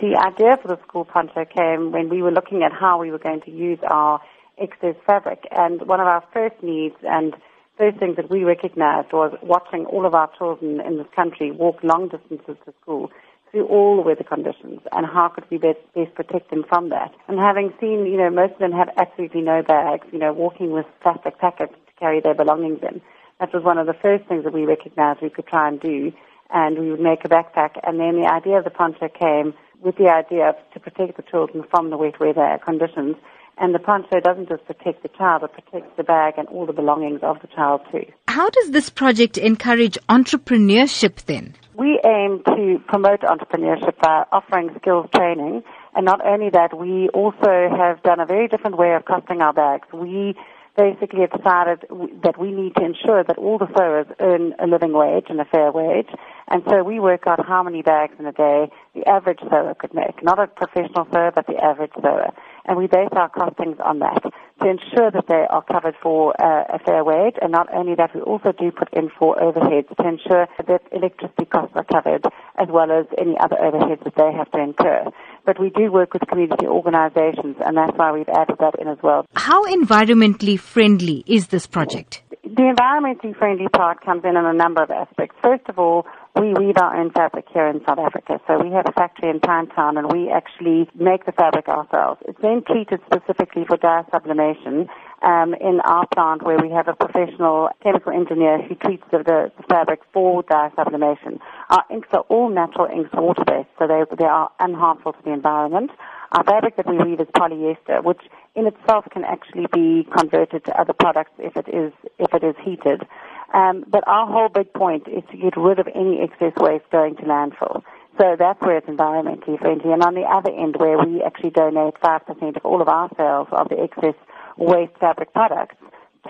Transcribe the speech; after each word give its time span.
The 0.00 0.14
idea 0.14 0.56
for 0.62 0.68
the 0.68 0.78
school 0.86 1.04
poncho 1.04 1.44
came 1.44 1.90
when 1.90 2.08
we 2.08 2.22
were 2.22 2.30
looking 2.30 2.62
at 2.62 2.72
how 2.72 3.00
we 3.00 3.10
were 3.10 3.18
going 3.18 3.40
to 3.40 3.50
use 3.50 3.80
our 3.90 4.20
excess 4.56 4.94
fabric. 5.04 5.42
And 5.50 5.82
one 5.88 5.98
of 5.98 6.06
our 6.06 6.22
first 6.32 6.62
needs 6.62 6.94
and 7.02 7.34
first 7.76 7.98
things 7.98 8.14
that 8.14 8.30
we 8.30 8.44
recognized 8.44 9.12
was 9.12 9.36
watching 9.42 9.86
all 9.86 10.06
of 10.06 10.14
our 10.14 10.30
children 10.38 10.80
in 10.80 10.98
this 10.98 11.08
country 11.16 11.50
walk 11.50 11.82
long 11.82 12.08
distances 12.08 12.56
to 12.64 12.72
school 12.80 13.10
through 13.50 13.66
all 13.66 13.96
the 13.96 14.02
weather 14.02 14.22
conditions 14.22 14.78
and 14.92 15.04
how 15.04 15.28
could 15.34 15.44
we 15.50 15.58
best, 15.58 15.80
best 15.96 16.14
protect 16.14 16.50
them 16.50 16.64
from 16.68 16.90
that. 16.90 17.12
And 17.26 17.40
having 17.40 17.72
seen, 17.80 18.06
you 18.06 18.18
know, 18.18 18.30
most 18.30 18.52
of 18.52 18.58
them 18.60 18.72
have 18.72 18.90
absolutely 18.98 19.40
no 19.40 19.62
bags, 19.62 20.06
you 20.12 20.18
know, 20.20 20.32
walking 20.32 20.70
with 20.70 20.86
plastic 21.02 21.38
packets 21.38 21.72
to 21.72 21.92
carry 21.98 22.20
their 22.20 22.34
belongings 22.34 22.78
in. 22.82 23.00
That 23.40 23.52
was 23.52 23.64
one 23.64 23.78
of 23.78 23.88
the 23.88 23.94
first 23.94 24.26
things 24.28 24.44
that 24.44 24.52
we 24.52 24.64
recognized 24.64 25.22
we 25.22 25.30
could 25.30 25.48
try 25.48 25.66
and 25.66 25.80
do. 25.80 26.12
And 26.50 26.78
we 26.78 26.90
would 26.90 27.00
make 27.00 27.24
a 27.24 27.28
backpack. 27.28 27.78
And 27.82 28.00
then 28.00 28.20
the 28.20 28.26
idea 28.26 28.56
of 28.56 28.64
the 28.64 28.70
poncho 28.70 29.08
came 29.08 29.52
with 29.82 29.96
the 29.96 30.08
idea 30.08 30.50
of 30.50 30.56
to 30.74 30.80
protect 30.80 31.16
the 31.16 31.22
children 31.22 31.64
from 31.70 31.90
the 31.90 31.96
wet 31.96 32.18
weather 32.20 32.58
conditions. 32.64 33.16
And 33.60 33.74
the 33.74 33.80
poncho 33.80 34.20
doesn't 34.20 34.48
just 34.48 34.64
protect 34.66 35.02
the 35.02 35.08
child, 35.08 35.42
it 35.42 35.52
protects 35.52 35.96
the 35.96 36.04
bag 36.04 36.34
and 36.36 36.46
all 36.48 36.64
the 36.64 36.72
belongings 36.72 37.20
of 37.22 37.40
the 37.40 37.48
child 37.48 37.80
too. 37.90 38.04
How 38.28 38.48
does 38.50 38.70
this 38.70 38.88
project 38.88 39.36
encourage 39.36 39.98
entrepreneurship 40.08 41.24
then? 41.24 41.54
We 41.76 42.00
aim 42.04 42.42
to 42.46 42.80
promote 42.86 43.20
entrepreneurship 43.20 43.98
by 44.00 44.24
offering 44.30 44.70
skills 44.80 45.06
training. 45.14 45.62
And 45.94 46.04
not 46.04 46.24
only 46.24 46.50
that, 46.50 46.78
we 46.78 47.08
also 47.08 47.68
have 47.76 48.02
done 48.02 48.20
a 48.20 48.26
very 48.26 48.46
different 48.46 48.78
way 48.78 48.94
of 48.94 49.04
costing 49.04 49.40
our 49.42 49.52
bags. 49.52 49.88
We 49.92 50.36
basically 50.76 51.22
have 51.22 51.32
decided 51.32 51.86
that 52.22 52.38
we 52.38 52.52
need 52.52 52.76
to 52.76 52.84
ensure 52.84 53.24
that 53.24 53.36
all 53.36 53.58
the 53.58 53.66
sewers 53.76 54.06
earn 54.20 54.54
a 54.60 54.66
living 54.66 54.92
wage 54.92 55.26
and 55.28 55.40
a 55.40 55.44
fair 55.44 55.72
wage. 55.72 56.08
And 56.50 56.62
so 56.68 56.82
we 56.82 56.98
work 56.98 57.26
out 57.26 57.44
how 57.46 57.62
many 57.62 57.82
bags 57.82 58.14
in 58.18 58.26
a 58.26 58.32
day 58.32 58.70
the 58.94 59.06
average 59.08 59.40
sewer 59.40 59.74
could 59.78 59.94
make. 59.94 60.22
Not 60.22 60.38
a 60.38 60.46
professional 60.46 61.06
sewer, 61.12 61.30
but 61.34 61.46
the 61.46 61.56
average 61.62 61.92
sewer. 62.00 62.28
And 62.64 62.76
we 62.76 62.86
base 62.86 63.08
our 63.12 63.30
costings 63.30 63.80
on 63.84 63.98
that 64.00 64.22
to 64.22 64.68
ensure 64.68 65.10
that 65.10 65.26
they 65.28 65.46
are 65.48 65.62
covered 65.62 65.94
for 66.02 66.34
uh, 66.40 66.64
a 66.74 66.78
fair 66.78 67.04
wage. 67.04 67.36
And 67.40 67.52
not 67.52 67.72
only 67.72 67.94
that, 67.94 68.14
we 68.14 68.20
also 68.20 68.52
do 68.52 68.70
put 68.70 68.92
in 68.92 69.10
for 69.18 69.36
overheads 69.36 69.94
to 69.96 70.08
ensure 70.08 70.48
that 70.66 70.82
electricity 70.92 71.46
costs 71.46 71.74
are 71.76 71.84
covered 71.84 72.24
as 72.58 72.68
well 72.68 72.90
as 72.90 73.06
any 73.16 73.36
other 73.38 73.56
overheads 73.56 74.04
that 74.04 74.16
they 74.16 74.32
have 74.32 74.50
to 74.52 74.58
incur 74.58 75.10
but 75.48 75.58
we 75.58 75.70
do 75.70 75.90
work 75.90 76.12
with 76.12 76.20
community 76.28 76.66
organizations, 76.66 77.56
and 77.64 77.74
that's 77.74 77.96
why 77.96 78.12
we've 78.12 78.28
added 78.28 78.56
that 78.60 78.78
in 78.78 78.86
as 78.86 78.98
well. 79.02 79.24
How 79.34 79.64
environmentally 79.64 80.60
friendly 80.60 81.24
is 81.26 81.46
this 81.46 81.66
project? 81.66 82.22
The 82.58 82.64
environmentally 82.64 83.38
friendly 83.38 83.68
part 83.68 84.00
comes 84.00 84.24
in 84.24 84.36
in 84.36 84.44
a 84.44 84.52
number 84.52 84.82
of 84.82 84.90
aspects. 84.90 85.36
First 85.40 85.68
of 85.68 85.78
all, 85.78 86.04
we 86.34 86.54
weave 86.54 86.74
our 86.76 86.96
own 86.96 87.12
fabric 87.12 87.46
here 87.54 87.68
in 87.68 87.80
South 87.86 88.00
Africa. 88.00 88.40
So 88.48 88.58
we 88.58 88.72
have 88.72 88.84
a 88.88 88.90
factory 88.90 89.30
in 89.30 89.38
Pinetown 89.38 89.96
and 89.96 90.10
we 90.10 90.28
actually 90.28 90.90
make 90.96 91.24
the 91.24 91.30
fabric 91.30 91.68
ourselves. 91.68 92.20
It's 92.26 92.40
then 92.42 92.64
treated 92.66 92.98
specifically 93.06 93.64
for 93.64 93.76
dye 93.76 94.02
sublimation 94.10 94.88
um, 95.22 95.54
in 95.54 95.80
our 95.80 96.06
plant 96.06 96.42
where 96.42 96.58
we 96.58 96.70
have 96.70 96.88
a 96.88 96.94
professional 96.94 97.70
chemical 97.82 98.12
engineer 98.12 98.62
who 98.62 98.74
treats 98.74 99.02
the, 99.10 99.18
the 99.18 99.50
fabric 99.68 100.00
for 100.12 100.42
dye 100.42 100.70
sublimation. 100.76 101.40
Our 101.70 101.84
inks 101.90 102.08
are 102.12 102.24
all 102.28 102.48
natural 102.48 102.86
inks, 102.86 103.10
water-based, 103.12 103.68
so 103.78 103.86
they, 103.86 104.02
they 104.16 104.24
are 104.26 104.50
unharmful 104.60 105.16
to 105.16 105.22
the 105.24 105.32
environment. 105.32 105.90
Our 106.32 106.44
fabric 106.44 106.76
that 106.76 106.86
we 106.86 106.98
weave 106.98 107.20
is 107.20 107.26
polyester, 107.28 108.04
which 108.04 108.20
in 108.54 108.66
itself 108.66 109.06
can 109.10 109.24
actually 109.24 109.66
be 109.72 110.06
converted 110.16 110.64
to 110.66 110.80
other 110.80 110.92
products 110.92 111.32
if 111.38 111.56
it 111.56 111.68
is 111.68 111.92
if 112.18 112.34
it 112.34 112.44
is 112.44 112.54
heated. 112.62 113.06
Um, 113.54 113.84
but 113.88 114.06
our 114.06 114.26
whole 114.26 114.50
big 114.50 114.72
point 114.74 115.08
is 115.08 115.22
to 115.30 115.36
get 115.38 115.56
rid 115.56 115.78
of 115.78 115.88
any 115.94 116.20
excess 116.20 116.52
waste 116.58 116.84
going 116.92 117.16
to 117.16 117.22
landfill. 117.22 117.82
So 118.18 118.36
that's 118.38 118.60
where 118.60 118.76
it's 118.76 118.88
environmentally 118.88 119.58
friendly. 119.58 119.92
And 119.92 120.02
on 120.02 120.14
the 120.14 120.22
other 120.22 120.50
end, 120.50 120.76
where 120.76 120.98
we 120.98 121.22
actually 121.22 121.50
donate 121.50 121.94
5% 122.02 122.56
of 122.56 122.64
all 122.64 122.82
of 122.82 122.88
our 122.88 123.08
sales 123.16 123.48
of 123.52 123.68
the 123.68 123.80
excess 123.80 124.16
waste 124.58 124.92
fabric 125.00 125.32
products 125.32 125.76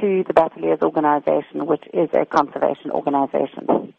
to 0.00 0.24
the 0.26 0.34
Bateleurs 0.34 0.82
organization, 0.82 1.66
which 1.66 1.84
is 1.94 2.10
a 2.12 2.26
conservation 2.26 2.90
organization. 2.90 3.94